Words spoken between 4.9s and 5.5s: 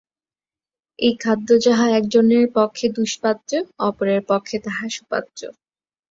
সুপাচ্য।